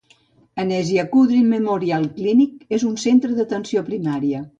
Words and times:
Anesia 0.61 1.03
Kudrin 1.11 1.51
Memorial 1.53 2.07
Clinic 2.15 2.65
és 2.79 2.87
un 2.89 2.97
centre 3.03 3.35
d'atenció 3.41 3.85
primària. 3.91 4.41